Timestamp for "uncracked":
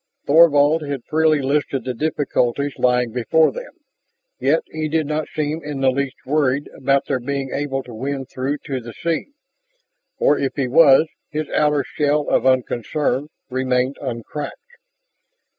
14.01-14.57